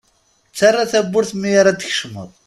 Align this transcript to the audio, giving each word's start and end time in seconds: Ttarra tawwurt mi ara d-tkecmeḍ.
Ttarra 0.49 0.83
tawwurt 0.91 1.31
mi 1.39 1.49
ara 1.59 1.71
d-tkecmeḍ. 1.73 2.29